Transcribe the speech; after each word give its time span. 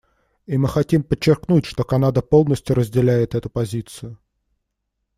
И 0.47 0.57
мы 0.57 0.67
хотим 0.67 1.03
подчеркнуть, 1.03 1.65
что 1.67 1.83
Канада 1.83 2.23
полностью 2.23 2.75
разделяет 2.75 3.35
эту 3.35 3.51
позицию. 3.51 4.17